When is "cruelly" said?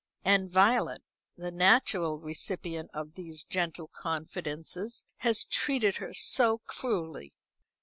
6.65-7.35